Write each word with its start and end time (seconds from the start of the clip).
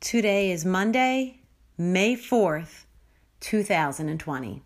Today 0.00 0.50
is 0.50 0.64
Monday, 0.64 1.40
May 1.76 2.16
4th, 2.16 2.86
2020. 3.40 4.62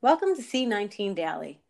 Welcome 0.00 0.34
to 0.34 0.42
C19 0.42 1.14
Daily. 1.14 1.60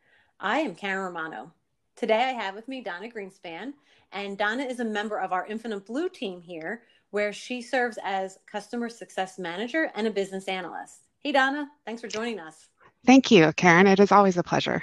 I 0.40 0.60
am 0.60 0.74
Karen 0.74 1.04
Romano. 1.04 1.52
Today 1.94 2.22
I 2.22 2.42
have 2.42 2.54
with 2.54 2.66
me 2.68 2.80
Donna 2.80 3.10
Greenspan, 3.10 3.74
and 4.10 4.38
Donna 4.38 4.62
is 4.64 4.80
a 4.80 4.84
member 4.84 5.20
of 5.20 5.30
our 5.30 5.46
Infinite 5.46 5.84
Blue 5.84 6.08
team 6.08 6.40
here, 6.40 6.84
where 7.10 7.34
she 7.34 7.60
serves 7.60 7.98
as 8.02 8.38
customer 8.50 8.88
success 8.88 9.38
manager 9.38 9.92
and 9.94 10.06
a 10.06 10.10
business 10.10 10.48
analyst. 10.48 11.06
Hey, 11.18 11.32
Donna, 11.32 11.68
thanks 11.84 12.00
for 12.00 12.08
joining 12.08 12.40
us. 12.40 12.68
Thank 13.04 13.30
you, 13.30 13.52
Karen. 13.52 13.86
It 13.86 14.00
is 14.00 14.10
always 14.10 14.38
a 14.38 14.42
pleasure 14.42 14.82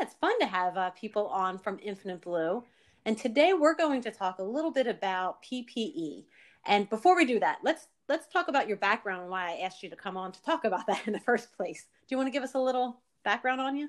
it's 0.00 0.14
fun 0.14 0.38
to 0.40 0.46
have 0.46 0.76
uh, 0.76 0.90
people 0.90 1.26
on 1.28 1.58
from 1.58 1.78
Infinite 1.82 2.22
Blue. 2.22 2.64
And 3.04 3.16
today 3.16 3.52
we're 3.52 3.74
going 3.74 4.00
to 4.02 4.10
talk 4.10 4.38
a 4.38 4.42
little 4.42 4.70
bit 4.70 4.86
about 4.86 5.42
PPE. 5.42 6.24
And 6.66 6.88
before 6.88 7.16
we 7.16 7.24
do 7.24 7.38
that, 7.40 7.58
let's 7.62 7.88
let's 8.08 8.26
talk 8.26 8.48
about 8.48 8.66
your 8.66 8.76
background 8.76 9.22
and 9.22 9.30
why 9.30 9.52
I 9.52 9.60
asked 9.60 9.82
you 9.82 9.90
to 9.90 9.96
come 9.96 10.16
on 10.16 10.32
to 10.32 10.42
talk 10.42 10.64
about 10.64 10.86
that 10.86 11.02
in 11.06 11.12
the 11.12 11.20
first 11.20 11.52
place. 11.52 11.86
Do 12.08 12.14
you 12.14 12.16
want 12.16 12.26
to 12.26 12.32
give 12.32 12.42
us 12.42 12.54
a 12.54 12.58
little 12.58 13.00
background 13.24 13.60
on 13.60 13.76
you? 13.76 13.88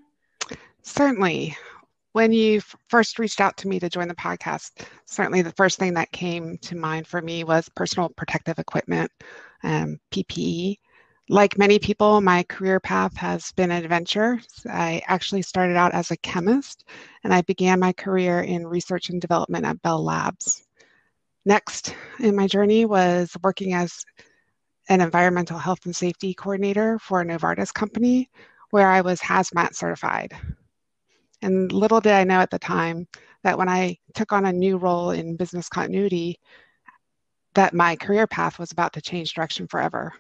Certainly. 0.82 1.58
When 2.14 2.34
you 2.34 2.58
f- 2.58 2.76
first 2.90 3.20
reached 3.20 3.40
out 3.40 3.56
to 3.58 3.70
me 3.70 3.80
to 3.80 3.90
join 3.90 4.10
the 4.10 4.16
podcast, 4.16 4.86
certainly 5.06 5.42
the 5.42 5.54
first 5.54 5.80
thing 5.80 5.94
that 5.94 6.12
came 6.12 6.58
to 6.58 6.76
mind 6.76 7.08
for 7.08 7.22
me 7.22 7.46
was 7.46 7.70
personal 7.70 8.10
protective 8.10 8.60
equipment, 8.60 9.10
um, 9.64 9.98
PPE. 10.12 10.76
Like 11.32 11.58
many 11.58 11.80
people, 11.80 12.20
my 12.20 12.44
career 12.44 12.82
path 12.82 13.16
has 13.16 13.54
been 13.54 13.72
an 13.72 13.86
adventure. 13.86 14.42
I 14.70 15.02
actually 15.08 15.44
started 15.44 15.78
out 15.78 15.94
as 15.94 16.12
a 16.12 16.18
chemist 16.18 16.84
and 17.24 17.34
I 17.34 17.42
began 17.44 17.80
my 17.80 17.94
career 17.94 18.42
in 18.42 18.68
research 18.68 19.10
and 19.10 19.22
development 19.22 19.66
at 19.66 19.82
Bell 19.82 20.04
Labs. 20.04 20.68
Next 21.46 21.96
in 22.20 22.36
my 22.36 22.48
journey 22.48 22.84
was 22.84 23.34
working 23.46 23.74
as 23.74 24.04
an 24.90 25.00
environmental 25.00 25.58
health 25.58 25.86
and 25.86 25.96
safety 25.96 26.34
coordinator 26.34 27.00
for 27.00 27.22
a 27.22 27.26
Novartis 27.26 27.74
company 27.74 28.30
where 28.72 28.90
I 28.90 29.00
was 29.00 29.22
hazmat 29.22 29.74
certified. 29.74 30.34
And 31.42 31.72
little 31.72 32.02
did 32.02 32.12
I 32.12 32.26
know 32.26 32.42
at 32.42 32.50
the 32.50 32.60
time 32.60 33.08
that 33.44 33.58
when 33.58 33.70
I 33.70 33.98
took 34.16 34.34
on 34.34 34.48
a 34.48 34.52
new 34.52 34.76
role 34.76 35.12
in 35.12 35.38
business 35.38 35.70
continuity, 35.70 36.42
that 37.54 37.74
my 37.74 37.96
career 37.96 38.28
path 38.28 38.60
was 38.60 38.74
about 38.74 38.92
to 38.92 39.02
change 39.02 39.34
direction 39.34 39.66
forever. 39.66 40.12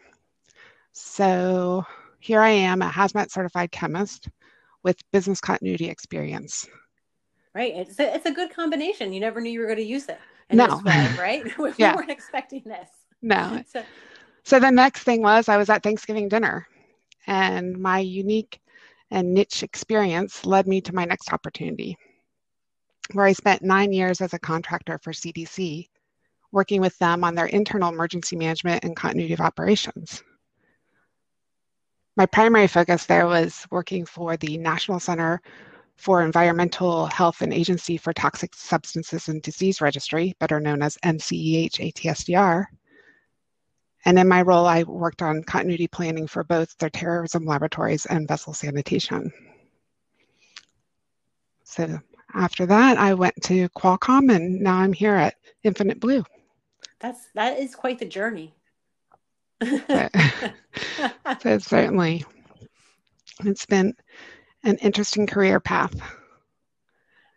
So 0.93 1.85
here 2.19 2.41
I 2.41 2.49
am, 2.49 2.81
a 2.81 2.89
hazmat 2.89 3.31
certified 3.31 3.71
chemist 3.71 4.29
with 4.83 4.99
business 5.11 5.39
continuity 5.39 5.87
experience. 5.89 6.67
Right. 7.53 7.73
It's 7.75 7.99
a, 7.99 8.15
it's 8.15 8.25
a 8.25 8.31
good 8.31 8.53
combination. 8.53 9.13
You 9.13 9.19
never 9.19 9.41
knew 9.41 9.51
you 9.51 9.59
were 9.59 9.65
going 9.65 9.77
to 9.77 9.83
use 9.83 10.07
it 10.07 10.19
no. 10.53 10.81
way, 10.85 11.07
right? 11.19 11.57
we 11.57 11.71
yeah. 11.77 11.95
weren't 11.95 12.11
expecting 12.11 12.63
this. 12.65 12.89
No. 13.21 13.61
So, 13.71 13.83
so 14.43 14.59
the 14.59 14.71
next 14.71 15.03
thing 15.03 15.21
was 15.21 15.47
I 15.47 15.57
was 15.57 15.69
at 15.69 15.83
Thanksgiving 15.83 16.27
dinner 16.27 16.67
and 17.27 17.77
my 17.77 17.99
unique 17.99 18.59
and 19.11 19.35
niche 19.35 19.61
experience 19.61 20.45
led 20.47 20.65
me 20.65 20.81
to 20.81 20.95
my 20.95 21.05
next 21.05 21.31
opportunity 21.31 21.95
where 23.13 23.25
I 23.25 23.33
spent 23.33 23.61
nine 23.61 23.93
years 23.93 24.19
as 24.21 24.33
a 24.33 24.39
contractor 24.39 24.97
for 25.03 25.11
CDC, 25.11 25.89
working 26.51 26.81
with 26.81 26.97
them 26.97 27.23
on 27.23 27.35
their 27.35 27.45
internal 27.45 27.89
emergency 27.89 28.35
management 28.35 28.83
and 28.83 28.95
continuity 28.95 29.33
of 29.33 29.41
operations 29.41 30.23
my 32.17 32.25
primary 32.25 32.67
focus 32.67 33.05
there 33.05 33.27
was 33.27 33.65
working 33.71 34.05
for 34.05 34.37
the 34.37 34.57
National 34.57 34.99
Center 34.99 35.41
for 35.95 36.23
Environmental 36.23 37.05
Health 37.05 37.41
and 37.41 37.53
Agency 37.53 37.95
for 37.97 38.11
Toxic 38.11 38.55
Substances 38.55 39.27
and 39.27 39.41
Disease 39.41 39.81
Registry, 39.81 40.35
better 40.39 40.59
known 40.59 40.81
as 40.81 40.97
NCEH 41.03 41.93
ATSDR. 41.93 42.65
And 44.05 44.17
in 44.17 44.27
my 44.27 44.41
role, 44.41 44.65
I 44.65 44.83
worked 44.83 45.21
on 45.21 45.43
continuity 45.43 45.87
planning 45.87 46.25
for 46.27 46.43
both 46.43 46.75
their 46.79 46.89
terrorism 46.89 47.45
laboratories 47.45 48.07
and 48.07 48.27
vessel 48.27 48.53
sanitation. 48.53 49.31
So 51.63 51.99
after 52.33 52.65
that, 52.65 52.97
I 52.97 53.13
went 53.13 53.35
to 53.43 53.69
Qualcomm, 53.69 54.35
and 54.35 54.59
now 54.59 54.77
I'm 54.77 54.93
here 54.93 55.15
at 55.15 55.35
Infinite 55.63 55.99
Blue. 55.99 56.23
That's 56.99 57.27
that 57.35 57.59
is 57.59 57.75
quite 57.75 57.99
the 57.99 58.05
journey. 58.05 58.55
So 59.61 61.57
certainly, 61.59 62.25
it's 63.43 63.65
been 63.65 63.95
an 64.63 64.77
interesting 64.77 65.27
career 65.27 65.59
path. 65.59 65.95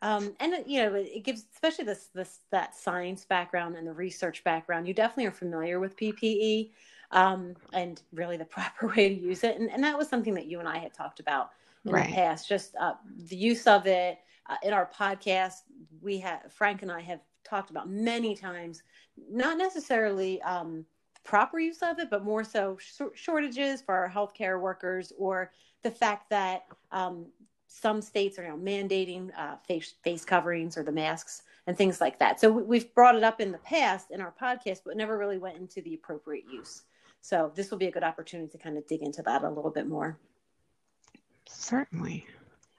Um, 0.02 0.34
and 0.38 0.54
you 0.66 0.82
know, 0.82 0.94
it 0.94 1.24
gives, 1.24 1.46
especially 1.54 1.86
this 1.86 2.08
this 2.14 2.40
that 2.50 2.76
science 2.76 3.24
background 3.24 3.76
and 3.76 3.86
the 3.86 3.92
research 3.92 4.44
background. 4.44 4.86
You 4.86 4.94
definitely 4.94 5.26
are 5.26 5.32
familiar 5.32 5.80
with 5.80 5.96
PPE 5.96 6.70
um, 7.10 7.54
and 7.72 8.02
really 8.12 8.36
the 8.36 8.44
proper 8.44 8.88
way 8.88 9.08
to 9.08 9.14
use 9.14 9.44
it. 9.44 9.58
And, 9.58 9.70
and 9.70 9.82
that 9.82 9.96
was 9.96 10.08
something 10.08 10.34
that 10.34 10.46
you 10.46 10.60
and 10.60 10.68
I 10.68 10.78
had 10.78 10.92
talked 10.92 11.20
about 11.20 11.50
in 11.86 11.92
right. 11.92 12.08
the 12.08 12.14
past. 12.14 12.48
Just 12.48 12.76
uh, 12.76 12.94
the 13.28 13.36
use 13.36 13.66
of 13.66 13.86
it 13.86 14.18
uh, 14.48 14.56
in 14.62 14.74
our 14.74 14.90
podcast. 14.94 15.62
We 16.02 16.18
have 16.18 16.52
Frank 16.52 16.82
and 16.82 16.92
I 16.92 17.00
have 17.00 17.20
talked 17.42 17.70
about 17.70 17.88
many 17.88 18.34
times. 18.34 18.82
Not 19.30 19.56
necessarily. 19.56 20.42
Um, 20.42 20.84
proper 21.24 21.58
use 21.58 21.82
of 21.82 21.98
it, 21.98 22.10
but 22.10 22.24
more 22.24 22.44
so 22.44 22.76
sh- 22.78 23.02
shortages 23.14 23.82
for 23.82 23.94
our 23.94 24.08
healthcare 24.08 24.60
workers 24.60 25.12
or 25.18 25.50
the 25.82 25.90
fact 25.90 26.30
that 26.30 26.64
um, 26.92 27.26
some 27.66 28.00
states 28.00 28.38
are 28.38 28.44
you 28.44 28.50
know, 28.50 28.56
mandating 28.56 29.30
uh, 29.36 29.56
face, 29.66 29.94
face 30.04 30.24
coverings 30.24 30.76
or 30.76 30.82
the 30.82 30.92
masks 30.92 31.42
and 31.66 31.76
things 31.76 32.00
like 32.00 32.18
that. 32.18 32.38
So 32.38 32.50
we've 32.50 32.94
brought 32.94 33.16
it 33.16 33.24
up 33.24 33.40
in 33.40 33.50
the 33.50 33.58
past 33.58 34.10
in 34.10 34.20
our 34.20 34.34
podcast, 34.40 34.80
but 34.84 34.96
never 34.96 35.18
really 35.18 35.38
went 35.38 35.56
into 35.56 35.80
the 35.82 35.94
appropriate 35.94 36.44
use. 36.52 36.82
So 37.20 37.50
this 37.54 37.70
will 37.70 37.78
be 37.78 37.86
a 37.86 37.90
good 37.90 38.04
opportunity 38.04 38.50
to 38.50 38.58
kind 38.58 38.76
of 38.76 38.86
dig 38.86 39.02
into 39.02 39.22
that 39.22 39.42
a 39.42 39.48
little 39.48 39.70
bit 39.70 39.86
more. 39.86 40.18
Certainly. 41.46 42.26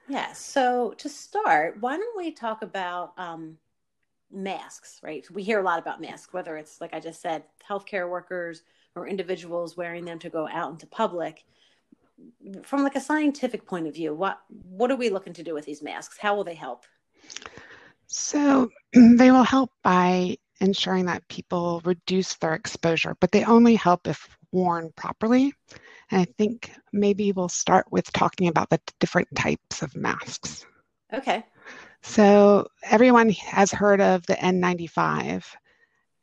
Yeah. 0.08 0.32
So 0.32 0.94
to 0.98 1.08
start, 1.08 1.78
why 1.80 1.96
don't 1.96 2.16
we 2.16 2.30
talk 2.30 2.62
about 2.62 3.12
um, 3.18 3.58
masks, 4.32 5.00
right? 5.02 5.26
We 5.30 5.42
hear 5.42 5.60
a 5.60 5.62
lot 5.62 5.78
about 5.78 6.00
masks, 6.00 6.32
whether 6.32 6.56
it's 6.56 6.80
like 6.80 6.94
I 6.94 7.00
just 7.00 7.20
said, 7.20 7.44
healthcare 7.68 8.08
workers 8.08 8.62
or 8.94 9.06
individuals 9.06 9.76
wearing 9.76 10.04
them 10.04 10.18
to 10.20 10.30
go 10.30 10.48
out 10.48 10.72
into 10.72 10.86
public. 10.86 11.44
From 12.62 12.82
like 12.82 12.96
a 12.96 13.00
scientific 13.00 13.66
point 13.66 13.86
of 13.86 13.94
view, 13.94 14.14
what 14.14 14.40
what 14.48 14.90
are 14.90 14.96
we 14.96 15.10
looking 15.10 15.34
to 15.34 15.42
do 15.42 15.54
with 15.54 15.66
these 15.66 15.82
masks? 15.82 16.18
How 16.18 16.34
will 16.34 16.44
they 16.44 16.54
help? 16.54 16.86
So 18.06 18.70
they 18.92 19.30
will 19.30 19.44
help 19.44 19.70
by 19.82 20.38
ensuring 20.60 21.06
that 21.06 21.28
people 21.28 21.82
reduce 21.84 22.36
their 22.36 22.54
exposure, 22.54 23.16
but 23.20 23.32
they 23.32 23.44
only 23.44 23.74
help 23.74 24.06
if 24.06 24.28
worn 24.52 24.90
properly. 24.96 25.52
And 26.10 26.22
I 26.22 26.24
think 26.38 26.70
maybe 26.92 27.32
we'll 27.32 27.48
start 27.48 27.86
with 27.90 28.10
talking 28.12 28.48
about 28.48 28.70
the 28.70 28.80
different 29.00 29.28
types 29.34 29.82
of 29.82 29.94
masks. 29.96 30.64
Okay. 31.12 31.44
So 32.06 32.68
everyone 32.82 33.28
has 33.30 33.70
heard 33.72 34.00
of 34.00 34.24
the 34.26 34.34
N95, 34.34 35.44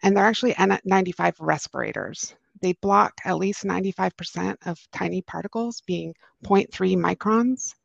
and 0.02 0.18
they're 0.18 0.26
actually 0.26 0.54
N95 0.56 1.36
respirators. 1.40 2.34
They 2.62 2.74
block 2.74 3.14
at 3.26 3.38
least 3.38 3.64
95% 3.64 4.58
of 4.66 4.80
tiny 4.92 5.22
particles, 5.22 5.82
being 5.82 6.16
0.3 6.46 6.96
microns, 6.98 7.76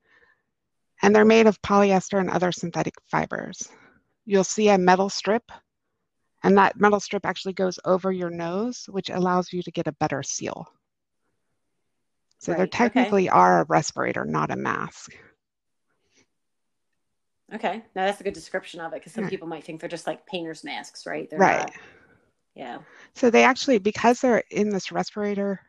and 1.03 1.15
they're 1.15 1.27
made 1.27 1.47
of 1.47 1.61
polyester 1.61 2.19
and 2.19 2.31
other 2.31 2.51
synthetic 2.51 2.95
fibers. 3.07 3.69
You'll 4.25 4.45
see 4.45 4.71
a 4.71 4.79
metal 4.79 5.11
strip, 5.11 5.51
and 6.43 6.57
that 6.57 6.81
metal 6.81 7.01
strip 7.01 7.27
actually 7.27 7.55
goes 7.55 7.79
over 7.85 8.11
your 8.11 8.31
nose, 8.31 8.87
which 8.89 9.11
allows 9.11 9.53
you 9.53 9.63
to 9.63 9.71
get 9.71 9.89
a 9.89 9.93
better 9.93 10.23
seal. 10.23 10.73
So 12.39 12.53
right. 12.53 12.61
they 12.61 12.67
technically 12.69 13.29
okay. 13.29 13.37
are 13.37 13.61
a 13.61 13.65
respirator, 13.65 14.25
not 14.25 14.51
a 14.51 14.57
mask. 14.57 15.13
Okay, 17.55 17.83
now 17.95 18.05
that's 18.05 18.21
a 18.21 18.25
good 18.25 18.35
description 18.35 18.81
of 18.81 18.93
it 18.93 18.97
because 18.97 19.13
some 19.13 19.25
yeah. 19.25 19.31
people 19.31 19.49
might 19.49 19.65
think 19.65 19.81
they're 19.81 19.89
just 19.89 20.07
like 20.07 20.27
painter's 20.27 20.65
masks, 20.65 21.07
right? 21.07 21.31
They're 21.31 21.39
right. 21.39 21.61
Not, 21.61 21.73
yeah. 22.55 22.79
So 23.15 23.31
they 23.31 23.43
actually, 23.43 23.79
because 23.79 24.21
they're 24.21 24.45
in 24.51 24.69
this 24.69 24.93
respirator 24.93 25.61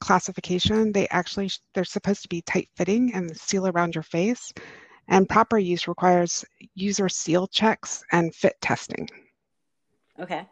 classification, 0.00 0.92
they 0.92 1.08
actually 1.08 1.50
they're 1.74 1.84
supposed 1.84 2.22
to 2.22 2.28
be 2.28 2.42
tight 2.42 2.68
fitting 2.76 3.14
and 3.14 3.34
seal 3.36 3.66
around 3.68 3.94
your 3.94 4.02
face, 4.02 4.52
and 5.08 5.28
proper 5.28 5.56
use 5.56 5.88
requires 5.88 6.44
user 6.74 7.08
seal 7.08 7.46
checks 7.46 8.04
and 8.12 8.34
fit 8.34 8.60
testing. 8.60 9.08
Okay. 10.20 10.46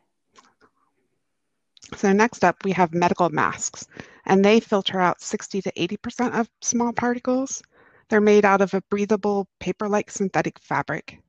So 1.97 2.12
next 2.12 2.44
up, 2.44 2.64
we 2.64 2.73
have 2.73 2.94
medical 2.94 3.29
masks, 3.29 3.87
and 4.25 4.44
they 4.44 4.58
filter 4.58 5.00
out 5.00 5.20
60 5.20 5.62
to 5.62 5.73
80% 5.73 6.38
of 6.38 6.49
small 6.61 6.93
particles 6.93 7.62
they're 8.08 8.20
made 8.20 8.44
out 8.44 8.61
of 8.61 8.75
a 8.75 8.82
breathable 8.91 9.49
paper-like 9.61 10.11
synthetic 10.11 10.58
fabric, 10.61 11.20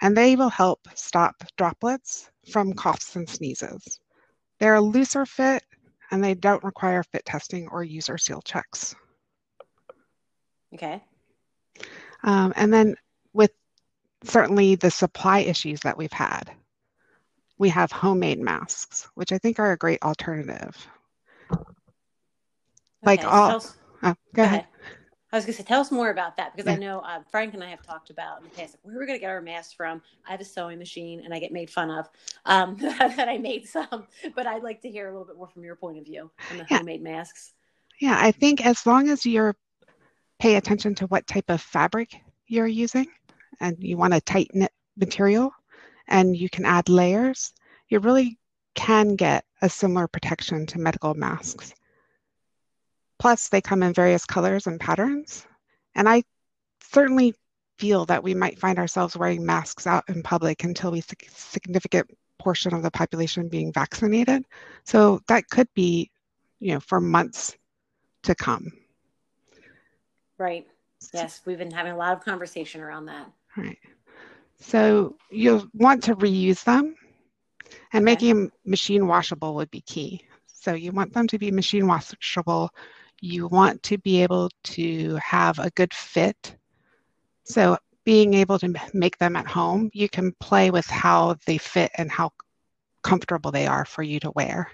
and 0.00 0.16
they 0.16 0.36
will 0.36 0.48
help 0.48 0.86
stop 0.94 1.34
droplets 1.56 2.30
from 2.50 2.72
coughs 2.72 3.16
and 3.16 3.28
sneezes. 3.28 4.00
They're 4.58 4.76
a 4.76 4.80
looser 4.80 5.26
fit, 5.26 5.64
and 6.10 6.22
they 6.22 6.34
don't 6.34 6.64
require 6.64 7.02
fit 7.02 7.24
testing 7.24 7.68
or 7.68 7.82
user 7.82 8.18
seal 8.18 8.40
checks. 8.42 8.94
Okay. 10.74 11.02
Um, 12.22 12.52
and 12.56 12.72
then 12.72 12.96
with 13.32 13.52
certainly 14.24 14.74
the 14.74 14.90
supply 14.90 15.40
issues 15.40 15.80
that 15.80 15.96
we've 15.96 16.12
had. 16.12 16.50
We 17.58 17.68
have 17.70 17.90
homemade 17.90 18.40
masks, 18.40 19.08
which 19.14 19.32
I 19.32 19.38
think 19.38 19.58
are 19.58 19.72
a 19.72 19.78
great 19.78 20.02
alternative. 20.02 20.76
Okay, 21.50 21.58
like 23.02 23.24
all, 23.24 23.60
so 23.60 23.70
oh, 24.02 24.08
go, 24.08 24.16
go 24.34 24.42
ahead. 24.42 24.60
ahead. 24.60 24.66
I 25.32 25.36
was 25.36 25.44
going 25.44 25.54
to 25.54 25.62
say, 25.62 25.66
tell 25.66 25.80
us 25.80 25.90
more 25.90 26.10
about 26.10 26.36
that 26.36 26.56
because. 26.56 26.72
I 26.72 26.76
know 26.76 27.00
uh, 27.00 27.20
Frank 27.30 27.54
and 27.54 27.62
I 27.64 27.70
have 27.70 27.82
talked 27.82 28.10
about 28.10 28.38
in 28.38 28.44
the 28.44 28.50
past 28.50 28.74
like, 28.74 28.80
where 28.82 28.96
we're 28.96 29.06
going 29.06 29.18
to 29.18 29.20
get 29.20 29.30
our 29.30 29.40
masks 29.40 29.72
from. 29.72 30.00
I 30.26 30.30
have 30.30 30.40
a 30.40 30.44
sewing 30.44 30.78
machine 30.78 31.22
and 31.24 31.34
I 31.34 31.38
get 31.38 31.52
made 31.52 31.70
fun 31.70 31.90
of 31.90 32.08
um, 32.44 32.76
that 32.80 33.28
I 33.28 33.38
made 33.38 33.66
some, 33.66 34.06
but 34.34 34.46
I'd 34.46 34.62
like 34.62 34.82
to 34.82 34.90
hear 34.90 35.08
a 35.08 35.10
little 35.10 35.26
bit 35.26 35.36
more 35.36 35.48
from 35.48 35.64
your 35.64 35.76
point 35.76 35.98
of 35.98 36.04
view 36.04 36.30
on 36.50 36.58
the 36.58 36.66
yeah. 36.70 36.78
homemade 36.78 37.02
masks. 37.02 37.54
Yeah, 38.00 38.16
I 38.18 38.30
think 38.30 38.64
as 38.64 38.86
long 38.86 39.08
as 39.08 39.24
you're 39.24 39.56
pay 40.38 40.56
attention 40.56 40.94
to 40.94 41.06
what 41.06 41.26
type 41.26 41.48
of 41.48 41.60
fabric 41.60 42.14
you're 42.46 42.66
using 42.66 43.06
and 43.60 43.76
you 43.80 43.96
want 43.96 44.14
a 44.14 44.20
tight 44.20 44.50
knit 44.52 44.72
material 44.96 45.50
and 46.08 46.36
you 46.36 46.48
can 46.48 46.64
add 46.64 46.88
layers, 46.88 47.52
you 47.88 47.98
really 47.98 48.38
can 48.74 49.16
get 49.16 49.44
a 49.62 49.68
similar 49.68 50.06
protection 50.06 50.66
to 50.66 50.78
medical 50.78 51.14
masks. 51.14 51.74
Plus, 53.18 53.48
they 53.48 53.60
come 53.60 53.82
in 53.82 53.92
various 53.92 54.24
colors 54.24 54.66
and 54.66 54.78
patterns. 54.78 55.46
And 55.94 56.08
I 56.08 56.22
certainly 56.80 57.34
feel 57.78 58.04
that 58.06 58.22
we 58.22 58.34
might 58.34 58.58
find 58.58 58.78
ourselves 58.78 59.16
wearing 59.16 59.44
masks 59.44 59.86
out 59.86 60.04
in 60.08 60.22
public 60.22 60.64
until 60.64 60.90
we 60.90 61.00
see 61.00 61.16
significant 61.28 62.10
portion 62.38 62.74
of 62.74 62.82
the 62.82 62.90
population 62.90 63.48
being 63.48 63.72
vaccinated. 63.72 64.44
So 64.84 65.20
that 65.28 65.48
could 65.50 65.68
be, 65.74 66.10
you 66.58 66.74
know, 66.74 66.80
for 66.80 67.00
months 67.00 67.56
to 68.24 68.34
come. 68.34 68.70
Right. 70.38 70.66
Yes, 71.12 71.42
we've 71.44 71.58
been 71.58 71.70
having 71.70 71.92
a 71.92 71.96
lot 71.96 72.12
of 72.12 72.24
conversation 72.24 72.80
around 72.80 73.06
that. 73.06 73.30
Right. 73.56 73.78
So 74.58 75.16
you'll 75.30 75.66
want 75.74 76.04
to 76.04 76.16
reuse 76.16 76.64
them 76.64 76.94
and 77.92 78.02
okay. 78.02 78.04
making 78.04 78.28
them 78.28 78.52
machine 78.64 79.06
washable 79.06 79.54
would 79.54 79.70
be 79.70 79.82
key. 79.82 80.24
So 80.46 80.74
you 80.74 80.92
want 80.92 81.12
them 81.12 81.26
to 81.28 81.38
be 81.38 81.50
machine 81.50 81.86
washable 81.86 82.70
you 83.20 83.46
want 83.48 83.82
to 83.84 83.98
be 83.98 84.22
able 84.22 84.50
to 84.64 85.16
have 85.16 85.58
a 85.58 85.70
good 85.70 85.92
fit. 85.92 86.56
So 87.44 87.78
being 88.04 88.34
able 88.34 88.58
to 88.58 88.74
make 88.92 89.18
them 89.18 89.36
at 89.36 89.46
home, 89.46 89.90
you 89.92 90.08
can 90.08 90.32
play 90.40 90.70
with 90.70 90.86
how 90.86 91.36
they 91.46 91.58
fit 91.58 91.90
and 91.96 92.10
how 92.10 92.30
comfortable 93.02 93.50
they 93.50 93.66
are 93.66 93.84
for 93.84 94.02
you 94.02 94.20
to 94.20 94.30
wear. 94.32 94.70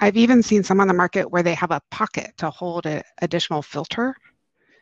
I've 0.00 0.16
even 0.16 0.42
seen 0.42 0.64
some 0.64 0.80
on 0.80 0.88
the 0.88 0.94
market 0.94 1.30
where 1.30 1.42
they 1.42 1.54
have 1.54 1.70
a 1.70 1.82
pocket 1.90 2.32
to 2.38 2.50
hold 2.50 2.86
an 2.86 3.02
additional 3.20 3.62
filter. 3.62 4.14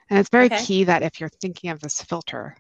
And 0.09 0.19
it's 0.19 0.31
very 0.31 0.47
okay. 0.47 0.65
key 0.65 0.85
that 0.85 1.03
if 1.03 1.21
you're 1.21 1.29
thinking 1.29 1.71
of 1.71 1.81
this 1.81 2.01
filter, 2.03 2.57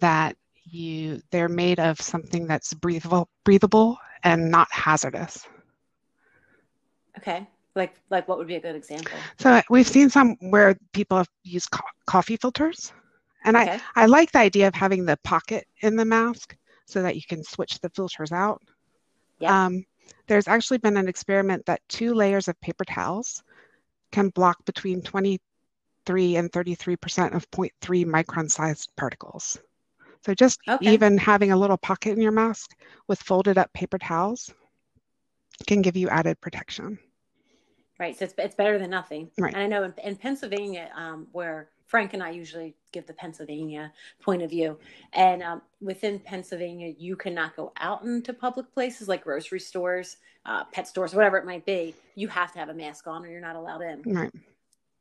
that 0.00 0.36
you 0.64 1.20
they're 1.30 1.48
made 1.48 1.80
of 1.80 2.00
something 2.00 2.46
that's 2.46 2.74
breathable 2.74 3.28
breathable 3.44 3.98
and 4.22 4.50
not 4.50 4.68
hazardous. 4.70 5.46
Okay. 7.18 7.46
Like 7.74 7.94
like 8.10 8.26
what 8.26 8.38
would 8.38 8.48
be 8.48 8.56
a 8.56 8.60
good 8.60 8.74
example? 8.74 9.12
So 9.38 9.60
we've 9.70 9.86
seen 9.86 10.10
some 10.10 10.36
where 10.40 10.76
people 10.92 11.18
have 11.18 11.28
used 11.44 11.70
co- 11.70 11.86
coffee 12.06 12.36
filters. 12.36 12.92
And 13.44 13.56
okay. 13.56 13.80
I, 13.96 14.02
I 14.02 14.06
like 14.06 14.32
the 14.32 14.40
idea 14.40 14.68
of 14.68 14.74
having 14.74 15.04
the 15.04 15.16
pocket 15.24 15.66
in 15.80 15.96
the 15.96 16.04
mask 16.04 16.56
so 16.84 17.02
that 17.02 17.16
you 17.16 17.22
can 17.26 17.42
switch 17.42 17.78
the 17.78 17.88
filters 17.90 18.32
out. 18.32 18.60
Yeah. 19.38 19.66
Um, 19.66 19.84
there's 20.26 20.48
actually 20.48 20.78
been 20.78 20.96
an 20.96 21.08
experiment 21.08 21.64
that 21.66 21.80
two 21.88 22.12
layers 22.12 22.48
of 22.48 22.60
paper 22.60 22.84
towels 22.84 23.42
can 24.12 24.28
block 24.30 24.64
between 24.64 25.00
23 25.00 26.36
and 26.36 26.52
33% 26.52 27.34
of 27.34 27.50
0.3 27.50 28.04
micron 28.04 28.50
sized 28.50 28.90
particles. 28.96 29.58
So 30.26 30.34
just 30.34 30.60
okay. 30.68 30.84
even 30.84 31.16
having 31.16 31.52
a 31.52 31.56
little 31.56 31.78
pocket 31.78 32.12
in 32.12 32.20
your 32.20 32.32
mask 32.32 32.76
with 33.08 33.22
folded 33.22 33.56
up 33.56 33.72
paper 33.72 33.98
towels 33.98 34.52
can 35.66 35.82
give 35.82 35.96
you 35.96 36.08
added 36.08 36.40
protection. 36.40 36.98
Right. 37.98 38.18
So 38.18 38.24
it's, 38.24 38.34
it's 38.38 38.54
better 38.54 38.78
than 38.78 38.90
nothing. 38.90 39.30
Right. 39.38 39.52
And 39.52 39.62
I 39.62 39.66
know 39.66 39.84
in, 39.84 39.94
in 40.02 40.16
Pennsylvania, 40.16 40.90
um, 40.96 41.26
where 41.32 41.68
Frank 41.86 42.14
and 42.14 42.22
I 42.22 42.30
usually 42.30 42.74
give 42.92 43.06
the 43.06 43.12
Pennsylvania 43.12 43.92
point 44.22 44.42
of 44.42 44.48
view, 44.48 44.78
and 45.12 45.42
um, 45.42 45.62
within 45.82 46.18
Pennsylvania, 46.18 46.94
you 46.98 47.14
cannot 47.16 47.56
go 47.56 47.72
out 47.76 48.02
into 48.04 48.32
public 48.32 48.72
places 48.72 49.06
like 49.08 49.24
grocery 49.24 49.60
stores, 49.60 50.16
uh, 50.46 50.64
pet 50.72 50.88
stores, 50.88 51.14
whatever 51.14 51.36
it 51.36 51.44
might 51.44 51.66
be. 51.66 51.94
You 52.14 52.28
have 52.28 52.52
to 52.52 52.58
have 52.58 52.70
a 52.70 52.74
mask 52.74 53.06
on, 53.06 53.24
or 53.24 53.28
you're 53.28 53.40
not 53.40 53.56
allowed 53.56 53.82
in. 53.82 54.02
Right. 54.06 54.32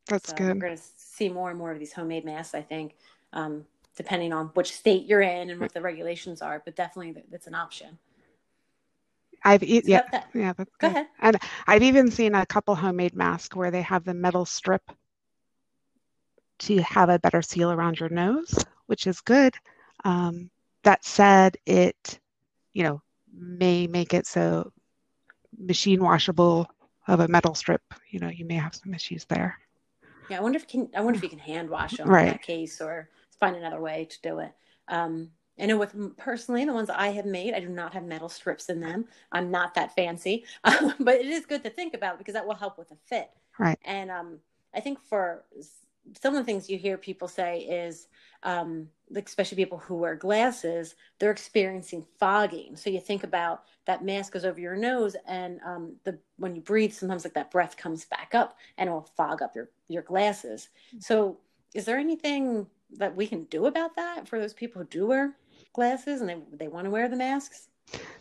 That's 0.08 0.30
so 0.30 0.36
good. 0.36 0.56
We're 0.56 0.68
going 0.68 0.78
to 0.78 0.84
see 0.98 1.30
more 1.30 1.50
and 1.52 1.58
more 1.58 1.72
of 1.72 1.80
these 1.80 1.94
homemade 1.94 2.26
masks. 2.26 2.56
I 2.56 2.62
think, 2.64 2.96
um, 3.32 3.66
depending 3.96 4.34
on 4.34 4.48
which 4.56 4.74
state 4.74 5.06
you're 5.06 5.22
in 5.22 5.52
and 5.52 5.60
what 5.62 5.74
the 5.74 5.82
regulations 5.82 6.42
are, 6.42 6.62
but 6.66 6.76
definitely 6.76 7.24
that's 7.32 7.48
an 7.48 7.56
option. 7.56 7.98
I've 9.44 9.64
yeah 9.64 10.02
that. 10.12 10.30
yeah 10.34 10.54
that's 10.54 10.76
go 10.78 10.88
good. 10.88 10.96
ahead. 10.96 11.08
And 11.20 11.38
I've 11.68 11.84
even 11.84 12.12
seen 12.12 12.36
a 12.36 12.46
couple 12.46 12.76
homemade 12.76 13.16
masks 13.16 13.56
where 13.56 13.72
they 13.72 13.82
have 13.82 14.04
the 14.04 14.14
metal 14.14 14.46
strip 14.46 14.82
to 16.60 16.82
have 16.82 17.10
a 17.10 17.20
better 17.20 17.42
seal 17.42 17.72
around 17.72 18.00
your 18.00 18.10
nose, 18.10 18.54
which 18.88 19.08
is 19.08 19.22
good. 19.22 19.54
Um, 20.04 20.50
that 20.84 21.06
said, 21.06 21.58
it 21.66 22.20
you 22.74 22.84
know 22.84 23.02
may 23.34 23.88
make 23.88 24.14
it 24.14 24.28
so 24.28 24.72
machine 25.58 26.04
washable 26.04 26.68
of 27.08 27.20
a 27.20 27.28
metal 27.28 27.56
strip. 27.56 27.82
You 28.10 28.20
know, 28.20 28.30
you 28.30 28.46
may 28.46 28.56
have 28.56 28.76
some 28.76 28.94
issues 28.94 29.26
there. 29.26 29.58
Yeah, 30.30 30.38
I 30.38 30.42
wonder 30.42 30.58
if 30.58 30.68
can 30.68 30.90
I 30.96 31.02
wonder 31.02 31.18
if 31.18 31.24
you 31.24 31.30
can 31.30 31.40
hand 31.40 31.70
wash 31.70 31.98
them 31.98 32.08
right. 32.08 32.28
in 32.28 32.32
that 32.34 32.42
case, 32.42 32.82
or 32.82 33.10
find 33.40 33.56
another 33.56 33.82
way 33.82 34.08
to 34.10 34.22
do 34.22 34.40
it. 34.40 34.54
Um, 34.88 35.32
I 35.60 35.66
know 35.66 35.78
with 35.78 36.18
personally 36.18 36.66
the 36.66 36.74
ones 36.74 36.90
I 36.90 37.10
have 37.10 37.26
made, 37.26 37.54
I 37.54 37.60
do 37.60 37.70
not 37.70 37.94
have 37.94 38.04
metal 38.04 38.30
strips 38.30 38.70
in 38.70 38.80
them. 38.80 39.06
I'm 39.32 39.52
not 39.52 39.74
that 39.76 39.96
fancy, 39.96 40.46
um, 40.64 40.94
but 41.00 41.16
it 41.16 41.28
is 41.28 41.46
good 41.46 41.64
to 41.64 41.70
think 41.70 41.94
about 41.94 42.18
because 42.18 42.34
that 42.34 42.46
will 42.46 42.56
help 42.56 42.78
with 42.78 42.90
the 42.90 42.98
fit. 43.06 43.30
Right. 43.58 43.78
And 43.84 44.10
um, 44.10 44.40
I 44.74 44.80
think 44.80 45.00
for 45.04 45.44
some 46.20 46.34
of 46.34 46.40
the 46.40 46.46
things 46.46 46.70
you 46.70 46.78
hear 46.78 46.98
people 46.98 47.28
say 47.28 47.60
is, 47.60 48.08
um, 48.44 48.88
especially 49.16 49.58
people 49.58 49.78
who 49.78 49.96
wear 49.96 50.16
glasses, 50.16 50.96
they're 51.20 51.32
experiencing 51.32 52.06
fogging. 52.20 52.76
So 52.76 52.90
you 52.90 53.00
think 53.00 53.24
about 53.24 53.64
that 53.86 54.04
mask 54.04 54.34
goes 54.34 54.46
over 54.46 54.60
your 54.60 54.78
nose, 54.78 55.16
and 55.28 55.60
um, 55.66 55.96
the 56.04 56.18
when 56.38 56.56
you 56.56 56.62
breathe, 56.62 56.94
sometimes 56.94 57.26
like 57.26 57.34
that 57.34 57.52
breath 57.52 57.76
comes 57.76 58.06
back 58.06 58.34
up 58.34 58.58
and 58.78 58.90
it 58.90 58.92
will 58.92 59.10
fog 59.18 59.42
up 59.42 59.56
your 59.56 59.70
your 59.88 60.04
glasses. 60.04 60.70
So 61.00 61.38
is 61.74 61.86
there 61.86 61.98
anything 61.98 62.68
that 62.98 63.16
we 63.16 63.28
can 63.28 63.44
do 63.46 63.66
about 63.66 63.96
that 63.96 64.28
for 64.28 64.40
those 64.40 64.54
people 64.54 64.82
who 64.82 64.88
do 64.88 65.08
wear 65.08 65.36
glasses 65.74 66.22
and 66.22 66.30
they, 66.30 66.38
they 66.58 66.68
want 66.68 66.86
to 66.86 66.92
wear 66.92 67.08
the 67.10 67.16
masks? 67.16 67.68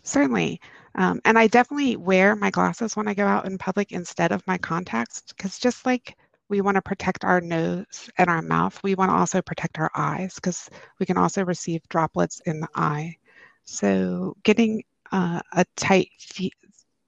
Certainly. 0.02 0.60
Um, 0.94 1.20
and 1.24 1.38
I 1.38 1.46
definitely 1.46 1.96
wear 1.96 2.34
my 2.34 2.50
glasses 2.50 2.96
when 2.96 3.08
I 3.08 3.14
go 3.14 3.26
out 3.26 3.46
in 3.46 3.58
public 3.58 3.92
instead 3.92 4.32
of 4.32 4.46
my 4.46 4.58
contacts 4.58 5.22
because 5.28 5.58
just 5.58 5.84
like 5.84 6.16
we 6.48 6.60
want 6.60 6.76
to 6.76 6.82
protect 6.82 7.24
our 7.24 7.40
nose 7.40 8.08
and 8.16 8.30
our 8.30 8.42
mouth, 8.42 8.80
we 8.82 8.94
want 8.94 9.10
to 9.10 9.16
also 9.16 9.42
protect 9.42 9.78
our 9.78 9.90
eyes 9.94 10.34
because 10.36 10.70
we 10.98 11.06
can 11.06 11.18
also 11.18 11.44
receive 11.44 11.86
droplets 11.88 12.40
in 12.46 12.60
the 12.60 12.68
eye. 12.74 13.16
So 13.64 14.34
getting 14.44 14.82
uh, 15.12 15.40
a 15.52 15.64
tight 15.76 16.08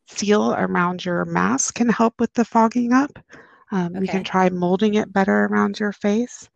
seal 0.07 0.55
around 0.55 1.05
your 1.05 1.25
mask 1.25 1.77
can 1.77 1.89
help 1.89 2.21
with 2.21 2.33
the 2.35 2.45
fogging 2.45 2.93
up. 2.93 3.19
Um, 3.73 3.97
okay. 3.97 4.01
You 4.01 4.09
can 4.09 4.25
try 4.25 4.51
molding 4.51 4.95
it 4.95 5.13
better 5.13 5.47
around 5.47 5.81
your 5.81 5.93
face. 5.93 6.49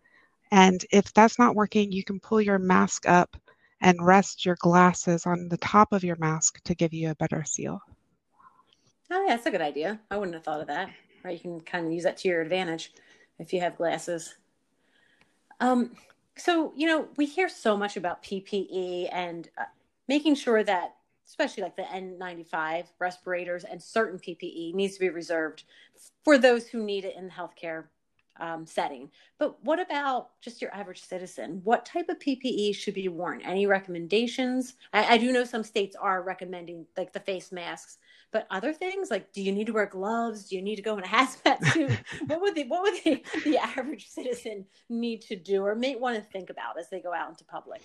And 0.51 0.85
if 0.93 1.13
that's 1.15 1.39
not 1.39 1.55
working, 1.55 1.91
you 1.91 2.05
can 2.05 2.21
pull 2.21 2.41
your 2.41 2.59
mask 2.59 3.09
up 3.09 3.35
and 3.81 4.05
rest 4.05 4.45
your 4.45 4.57
glasses 4.61 5.27
on 5.27 5.49
the 5.49 5.57
top 5.59 5.93
of 5.93 6.05
your 6.05 6.17
mask 6.17 6.63
to 6.65 6.75
give 6.75 6.93
you 6.93 7.11
a 7.11 7.15
better 7.17 7.45
seal. 7.45 7.81
Oh, 9.11 9.23
yeah, 9.23 9.35
that's 9.35 9.47
a 9.47 9.51
good 9.51 9.61
idea. 9.61 10.01
I 10.11 10.17
wouldn't 10.17 10.35
have 10.35 10.45
thought 10.45 10.61
of 10.61 10.67
that. 10.69 10.91
Right, 11.23 11.35
you 11.35 11.41
can 11.41 11.61
kind 11.61 11.87
of 11.87 11.93
use 11.93 12.05
that 12.05 12.17
to 12.19 12.29
your 12.29 12.43
advantage 12.43 12.93
if 13.39 13.53
you 13.53 13.61
have 13.61 13.77
glasses. 13.77 14.35
Um, 15.61 15.93
so 16.37 16.73
you 16.77 16.87
know, 16.87 17.09
we 17.17 17.27
hear 17.27 17.49
so 17.49 17.77
much 17.77 17.97
about 17.97 18.23
PPE 18.23 19.09
and 19.13 19.49
uh, 19.57 19.65
making 20.09 20.35
sure 20.35 20.63
that, 20.65 20.97
especially 21.27 21.63
like 21.63 21.77
the 21.77 21.83
N95 21.83 22.87
respirators 22.99 23.65
and 23.65 23.83
certain 23.83 24.19
PPE, 24.19 24.75
needs 24.75 24.95
to 24.95 25.01
be 25.01 25.09
reserved 25.09 25.65
for 26.25 26.37
those 26.37 26.67
who 26.67 26.83
need 26.83 27.05
it 27.05 27.17
in 27.17 27.31
healthcare 27.31 27.85
um, 28.39 28.67
setting. 28.67 29.11
But 29.39 29.63
what 29.65 29.81
about 29.81 30.31
just 30.41 30.61
your 30.61 30.75
average 30.75 31.03
citizen? 31.03 31.61
What 31.65 31.85
type 31.85 32.09
of 32.09 32.19
PPE 32.19 32.75
should 32.75 32.95
be 32.95 33.09
worn? 33.09 33.41
Any 33.43 33.67
recommendations? 33.67 34.75
I, 34.93 35.15
I, 35.15 35.19
do 35.19 35.33
know 35.33 35.45
some 35.45 35.63
states 35.63 35.95
are 35.97 36.23
recommending 36.23 36.87
like 36.97 37.13
the 37.13 37.21
face 37.21 37.53
masks, 37.53 37.99
but 38.33 38.47
other 38.51 38.73
things 38.73 39.11
like 39.11 39.33
do 39.33 39.43
you 39.43 39.53
need 39.53 39.67
to 39.69 39.73
wear 39.73 39.87
gloves? 39.87 40.49
Do 40.49 40.57
you 40.57 40.63
need 40.63 40.77
to 40.77 40.83
go 40.83 40.99
in 40.99 41.05
a 41.05 41.07
hazmat 41.09 41.65
suit? 41.73 41.93
what 42.27 42.41
would 42.41 42.55
the 42.55 42.65
what 42.65 42.83
would 42.83 43.05
the, 43.05 43.23
the 43.45 43.59
average 43.59 44.09
citizen 44.09 44.65
need 44.89 45.23
to 45.23 45.37
do 45.37 45.63
or 45.63 45.75
may 45.75 45.95
want 45.95 46.17
to 46.17 46.23
think 46.23 46.51
about 46.51 46.79
as 46.79 46.91
they 46.91 47.01
go 47.01 47.13
out 47.13 47.31
into 47.31 47.45
public? 47.45 47.83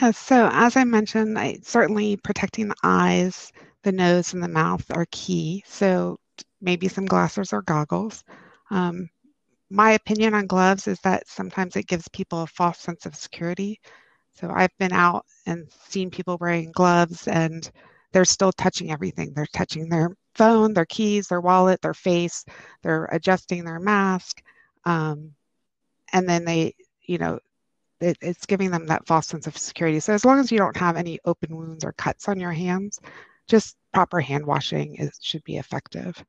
Yeah. 0.00 0.10
So 0.10 0.48
as 0.52 0.76
I 0.76 0.84
mentioned, 0.84 1.38
I, 1.38 1.58
certainly 1.62 2.16
protecting 2.16 2.68
the 2.68 2.76
eyes, 2.82 3.52
the 3.84 3.92
nose, 3.92 4.34
and 4.34 4.42
the 4.42 4.48
mouth 4.48 4.84
are 4.90 5.06
key. 5.10 5.62
So 5.66 6.18
maybe 6.60 6.88
some 6.88 7.06
glasses 7.06 7.52
or 7.52 7.62
goggles. 7.62 8.24
Um, 8.70 9.08
my 9.70 9.92
opinion 9.92 10.34
on 10.34 10.46
gloves 10.46 10.86
is 10.86 11.00
that 11.00 11.28
sometimes 11.28 11.76
it 11.76 11.86
gives 11.86 12.08
people 12.08 12.42
a 12.42 12.46
false 12.46 12.78
sense 12.78 13.06
of 13.06 13.14
security. 13.14 13.80
So 14.34 14.50
I've 14.54 14.76
been 14.78 14.92
out 14.92 15.26
and 15.46 15.70
seen 15.88 16.10
people 16.10 16.38
wearing 16.40 16.72
gloves 16.72 17.28
and 17.28 17.70
they're 18.12 18.24
still 18.24 18.52
touching 18.52 18.90
everything. 18.90 19.32
They're 19.34 19.46
touching 19.52 19.88
their 19.88 20.10
phone, 20.34 20.72
their 20.72 20.86
keys, 20.86 21.28
their 21.28 21.40
wallet, 21.40 21.82
their 21.82 21.94
face. 21.94 22.44
They're 22.82 23.06
adjusting 23.06 23.64
their 23.64 23.80
mask. 23.80 24.42
Um, 24.84 25.34
and 26.12 26.28
then 26.28 26.44
they, 26.44 26.74
you 27.02 27.18
know, 27.18 27.38
it, 28.00 28.16
it's 28.20 28.46
giving 28.46 28.70
them 28.70 28.86
that 28.86 29.06
false 29.06 29.26
sense 29.26 29.46
of 29.46 29.58
security. 29.58 30.00
So 30.00 30.14
as 30.14 30.24
long 30.24 30.38
as 30.38 30.50
you 30.52 30.58
don't 30.58 30.76
have 30.76 30.96
any 30.96 31.18
open 31.24 31.54
wounds 31.56 31.84
or 31.84 31.92
cuts 31.92 32.28
on 32.28 32.40
your 32.40 32.52
hands, 32.52 33.00
just 33.48 33.76
proper 33.92 34.20
hand 34.20 34.46
washing 34.46 34.96
is, 34.96 35.18
should 35.20 35.44
be 35.44 35.56
effective. 35.56 36.24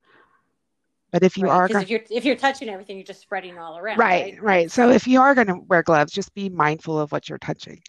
But 1.12 1.24
if 1.24 1.38
you 1.38 1.46
right, 1.46 1.72
are 1.72 1.82
if 1.82 1.89
you're 1.89 2.01
if 2.10 2.24
you're 2.24 2.36
touching 2.36 2.70
everything, 2.70 2.98
you're 2.98 3.06
just 3.06 3.22
spreading 3.22 3.58
all 3.58 3.78
around. 3.78 3.98
Right, 3.98 4.34
right. 4.34 4.44
right. 4.44 4.72
So 4.72 4.89
if 4.89 5.08
you 5.08 5.22
are 5.22 5.34
going 5.34 5.48
to 5.48 5.56
wear 5.56 5.82
gloves, 5.82 6.13
just 6.13 6.34
be 6.34 6.50
mindful 6.50 7.00
of 7.00 7.12
what 7.12 7.30
you're 7.30 7.39
touching. 7.39 7.82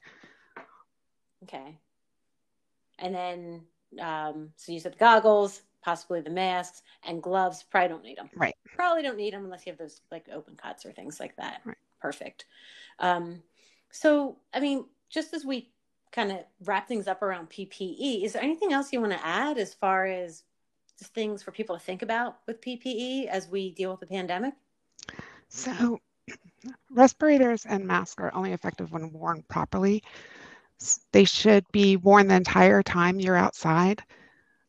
Okay. 1.42 1.78
And 2.98 3.14
then, 3.14 3.62
um, 4.00 4.50
so 4.56 4.72
you 4.72 4.80
said 4.80 4.92
the 4.92 4.98
goggles, 4.98 5.62
possibly 5.82 6.20
the 6.20 6.30
masks, 6.30 6.82
and 7.04 7.22
gloves. 7.22 7.62
Probably 7.62 7.88
don't 7.88 8.04
need 8.04 8.18
them. 8.18 8.30
Right. 8.36 8.54
Probably 8.74 9.02
don't 9.02 9.16
need 9.16 9.34
them 9.34 9.44
unless 9.44 9.66
you 9.66 9.72
have 9.72 9.78
those 9.78 10.00
like 10.10 10.26
open 10.32 10.56
cuts 10.56 10.86
or 10.86 10.92
things 10.92 11.20
like 11.20 11.36
that. 11.36 11.60
Right. 11.64 11.76
Perfect. 12.00 12.46
Um, 12.98 13.42
so, 13.90 14.36
I 14.54 14.60
mean, 14.60 14.86
just 15.10 15.34
as 15.34 15.44
we 15.44 15.70
kind 16.12 16.32
of 16.32 16.38
wrap 16.64 16.88
things 16.88 17.08
up 17.08 17.22
around 17.22 17.50
PPE, 17.50 18.24
is 18.24 18.32
there 18.32 18.42
anything 18.42 18.72
else 18.72 18.92
you 18.92 19.00
want 19.00 19.12
to 19.12 19.26
add 19.26 19.58
as 19.58 19.74
far 19.74 20.06
as 20.06 20.44
just 21.00 21.14
things 21.14 21.42
for 21.42 21.50
people 21.50 21.76
to 21.76 21.82
think 21.82 22.02
about 22.02 22.36
with 22.46 22.60
PPE 22.60 23.26
as 23.26 23.48
we 23.48 23.72
deal 23.72 23.90
with 23.90 24.00
the 24.00 24.06
pandemic? 24.06 24.54
So, 25.48 25.98
respirators 26.90 27.66
and 27.66 27.84
masks 27.86 28.22
are 28.22 28.32
only 28.34 28.52
effective 28.52 28.92
when 28.92 29.12
worn 29.12 29.42
properly. 29.48 30.04
They 31.12 31.24
should 31.24 31.64
be 31.72 31.96
worn 31.96 32.28
the 32.28 32.36
entire 32.36 32.82
time 32.82 33.18
you're 33.18 33.36
outside. 33.36 34.02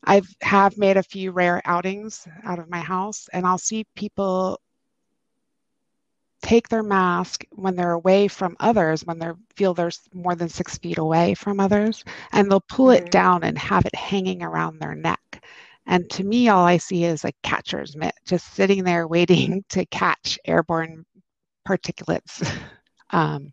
I 0.05 0.21
have 0.41 0.77
made 0.77 0.97
a 0.97 1.03
few 1.03 1.31
rare 1.31 1.61
outings 1.65 2.27
out 2.43 2.59
of 2.59 2.69
my 2.69 2.79
house, 2.79 3.29
and 3.33 3.45
I'll 3.45 3.59
see 3.59 3.85
people 3.95 4.59
take 6.41 6.69
their 6.69 6.81
mask 6.81 7.45
when 7.51 7.75
they're 7.75 7.91
away 7.91 8.27
from 8.27 8.55
others, 8.59 9.05
when 9.05 9.19
they 9.19 9.29
feel 9.55 9.73
they're 9.73 9.91
more 10.13 10.33
than 10.33 10.49
six 10.49 10.77
feet 10.79 10.97
away 10.97 11.35
from 11.35 11.59
others, 11.59 12.03
and 12.31 12.49
they'll 12.49 12.61
pull 12.61 12.87
mm-hmm. 12.87 13.05
it 13.05 13.11
down 13.11 13.43
and 13.43 13.57
have 13.57 13.85
it 13.85 13.95
hanging 13.95 14.41
around 14.41 14.79
their 14.79 14.95
neck. 14.95 15.43
And 15.87 16.09
to 16.11 16.23
me, 16.23 16.49
all 16.49 16.65
I 16.65 16.77
see 16.77 17.03
is 17.05 17.25
a 17.25 17.33
catcher's 17.43 17.95
mitt, 17.95 18.13
just 18.25 18.53
sitting 18.53 18.83
there 18.83 19.07
waiting 19.07 19.63
to 19.69 19.85
catch 19.87 20.39
airborne 20.45 21.05
particulates. 21.67 22.47
Um, 23.13 23.51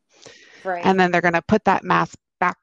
right. 0.63 0.87
And 0.87 1.01
then 1.01 1.11
they're 1.11 1.21
going 1.21 1.33
to 1.35 1.43
put 1.43 1.65
that 1.65 1.83
mask 1.83 2.17
back 2.39 2.57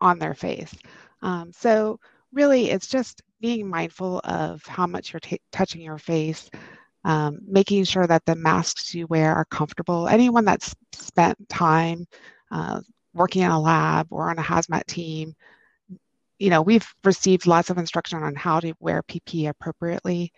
on 0.00 0.18
their 0.18 0.32
face. 0.32 0.74
Um, 1.20 1.52
so, 1.52 2.00
really, 2.32 2.70
it's 2.70 2.86
just 2.86 3.20
being 3.42 3.68
mindful 3.68 4.22
of 4.24 4.64
how 4.64 4.86
much 4.86 5.12
you're 5.12 5.20
t- 5.20 5.38
touching 5.52 5.82
your 5.82 5.98
face, 5.98 6.48
um, 7.04 7.40
making 7.46 7.84
sure 7.84 8.06
that 8.06 8.24
the 8.24 8.34
masks 8.34 8.94
you 8.94 9.06
wear 9.08 9.34
are 9.34 9.44
comfortable. 9.44 10.08
Anyone 10.08 10.46
that's 10.46 10.74
spent 10.92 11.36
time 11.50 12.06
uh, 12.50 12.80
working 13.12 13.42
in 13.42 13.50
a 13.50 13.60
lab 13.60 14.06
or 14.10 14.30
on 14.30 14.38
a 14.38 14.42
hazmat 14.42 14.86
team 14.86 15.34
you 16.38 16.50
know, 16.50 16.62
we've 16.62 16.86
received 17.04 17.46
lots 17.46 17.70
of 17.70 17.78
instruction 17.78 18.22
on 18.22 18.34
how 18.34 18.60
to 18.60 18.74
wear 18.80 19.02
PPE 19.02 19.48
appropriately, 19.48 20.32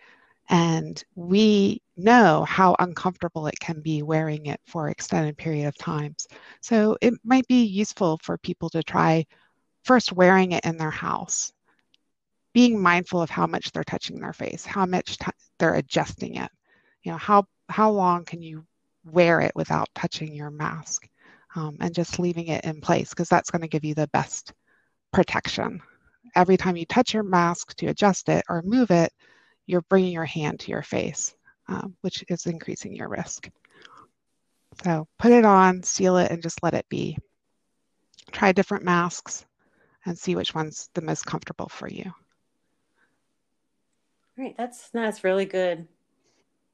and 0.49 1.03
we 1.15 1.81
know 1.97 2.45
how 2.45 2.75
uncomfortable 2.79 3.47
it 3.47 3.59
can 3.59 3.81
be 3.81 4.03
wearing 4.03 4.45
it 4.45 4.61
for 4.65 4.89
extended 4.89 5.37
period 5.37 5.67
of 5.67 5.77
times. 5.77 6.27
So 6.61 6.97
it 7.01 7.13
might 7.23 7.47
be 7.47 7.63
useful 7.65 8.19
for 8.23 8.37
people 8.37 8.69
to 8.69 8.83
try 8.83 9.25
first 9.83 10.13
wearing 10.13 10.51
it 10.51 10.65
in 10.65 10.77
their 10.77 10.91
house, 10.91 11.51
being 12.53 12.81
mindful 12.81 13.21
of 13.21 13.29
how 13.29 13.47
much 13.47 13.71
they're 13.71 13.83
touching 13.83 14.19
their 14.19 14.33
face, 14.33 14.65
how 14.65 14.85
much 14.85 15.17
t- 15.17 15.31
they're 15.59 15.75
adjusting 15.75 16.35
it. 16.35 16.51
You 17.03 17.11
know, 17.13 17.17
how 17.17 17.45
how 17.69 17.91
long 17.91 18.23
can 18.25 18.41
you 18.41 18.65
wear 19.03 19.41
it 19.41 19.51
without 19.55 19.89
touching 19.95 20.33
your 20.33 20.51
mask, 20.51 21.07
um, 21.55 21.77
and 21.79 21.93
just 21.93 22.19
leaving 22.19 22.47
it 22.47 22.63
in 22.65 22.81
place 22.81 23.09
because 23.09 23.29
that's 23.29 23.51
going 23.51 23.61
to 23.61 23.67
give 23.67 23.83
you 23.85 23.95
the 23.95 24.07
best 24.09 24.53
protection. 25.11 25.81
Every 26.35 26.57
time 26.57 26.77
you 26.77 26.85
touch 26.85 27.13
your 27.13 27.23
mask 27.23 27.75
to 27.77 27.87
adjust 27.87 28.29
it 28.29 28.43
or 28.49 28.61
move 28.63 28.91
it, 28.91 29.11
you're 29.65 29.81
bringing 29.83 30.13
your 30.13 30.25
hand 30.25 30.59
to 30.61 30.71
your 30.71 30.83
face, 30.83 31.35
um, 31.67 31.95
which 32.01 32.23
is 32.29 32.45
increasing 32.45 32.95
your 32.95 33.09
risk. 33.09 33.49
So 34.83 35.07
put 35.17 35.31
it 35.31 35.45
on, 35.45 35.83
seal 35.83 36.17
it, 36.17 36.31
and 36.31 36.41
just 36.41 36.61
let 36.63 36.73
it 36.73 36.87
be. 36.89 37.17
Try 38.31 38.51
different 38.51 38.83
masks 38.83 39.45
and 40.05 40.17
see 40.17 40.35
which 40.35 40.53
one's 40.53 40.89
the 40.93 41.01
most 41.01 41.25
comfortable 41.25 41.69
for 41.69 41.89
you. 41.89 42.13
Right, 44.37 44.55
that's 44.55 44.89
that's 44.89 45.23
really 45.23 45.45
good. 45.45 45.87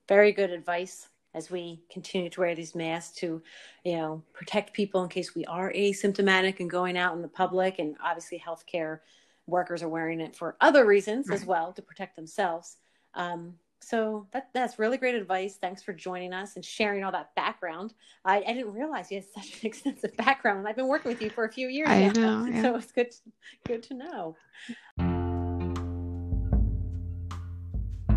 Very 0.09 0.33
good 0.33 0.49
advice 0.49 1.07
as 1.33 1.49
we 1.49 1.81
continue 1.91 2.29
to 2.29 2.39
wear 2.39 2.55
these 2.55 2.75
masks 2.75 3.15
to, 3.17 3.41
you 3.83 3.97
know, 3.97 4.23
protect 4.33 4.73
people 4.73 5.03
in 5.03 5.09
case 5.09 5.33
we 5.33 5.45
are 5.45 5.71
asymptomatic 5.73 6.59
and 6.59 6.69
going 6.69 6.97
out 6.97 7.15
in 7.15 7.21
the 7.21 7.27
public. 7.27 7.79
And 7.79 7.95
obviously, 8.03 8.41
healthcare 8.45 8.99
workers 9.47 9.83
are 9.83 9.89
wearing 9.89 10.21
it 10.21 10.35
for 10.35 10.55
other 10.61 10.85
reasons 10.85 11.27
right. 11.27 11.39
as 11.39 11.45
well 11.45 11.73
to 11.73 11.81
protect 11.81 12.15
themselves. 12.15 12.77
Um, 13.15 13.55
so 13.83 14.27
that 14.31 14.49
that's 14.53 14.79
really 14.79 14.97
great 14.97 15.15
advice. 15.15 15.57
Thanks 15.59 15.83
for 15.83 15.93
joining 15.93 16.33
us 16.33 16.55
and 16.55 16.63
sharing 16.63 17.03
all 17.03 17.11
that 17.11 17.35
background. 17.35 17.93
I, 18.23 18.37
I 18.37 18.53
didn't 18.53 18.73
realize 18.73 19.11
you 19.11 19.17
had 19.17 19.43
such 19.43 19.61
an 19.61 19.67
extensive 19.67 20.15
background, 20.15 20.67
I've 20.67 20.75
been 20.75 20.87
working 20.87 21.11
with 21.11 21.21
you 21.21 21.29
for 21.29 21.43
a 21.43 21.51
few 21.51 21.67
years 21.67 21.89
I 21.89 22.07
now, 22.07 22.43
know, 22.43 22.45
yeah. 22.51 22.61
so 22.61 22.75
it's 22.75 22.91
good 22.91 23.11
to, 23.11 23.17
good 23.65 23.83
to 23.83 23.93
know. 23.95 24.35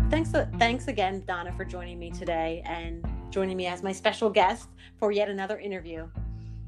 Thanks, 0.09 0.33
uh, 0.33 0.47
thanks 0.57 0.87
again, 0.87 1.23
Donna, 1.27 1.51
for 1.51 1.65
joining 1.65 1.99
me 1.99 2.11
today 2.11 2.61
and 2.65 3.05
joining 3.29 3.57
me 3.57 3.67
as 3.67 3.83
my 3.83 3.91
special 3.91 4.29
guest 4.29 4.69
for 4.97 5.11
yet 5.11 5.29
another 5.29 5.59
interview. 5.59 6.07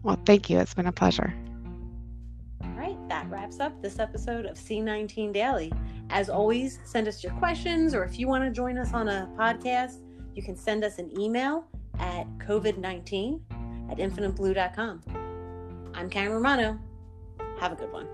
Well, 0.03 0.19
thank 0.25 0.49
you. 0.49 0.59
It's 0.59 0.73
been 0.73 0.87
a 0.87 0.91
pleasure. 0.91 1.33
All 2.61 2.71
right, 2.71 2.97
that 3.07 3.29
wraps 3.29 3.61
up 3.61 3.81
this 3.81 3.97
episode 3.97 4.45
of 4.45 4.57
C19 4.57 5.31
Daily. 5.31 5.71
As 6.09 6.29
always, 6.29 6.79
send 6.83 7.07
us 7.07 7.23
your 7.23 7.31
questions, 7.33 7.93
or 7.93 8.03
if 8.03 8.19
you 8.19 8.27
want 8.27 8.43
to 8.43 8.51
join 8.51 8.77
us 8.77 8.93
on 8.93 9.07
a 9.07 9.29
podcast, 9.37 9.99
you 10.35 10.43
can 10.43 10.57
send 10.57 10.83
us 10.83 10.99
an 10.99 11.17
email 11.17 11.65
at 11.99 12.27
COVID19 12.39 13.39
at 13.89 13.97
infiniteblue.com. 13.97 15.01
I'm 15.93 16.09
Karen 16.09 16.33
Romano. 16.33 16.77
Have 17.59 17.71
a 17.71 17.75
good 17.75 17.91
one. 17.91 18.07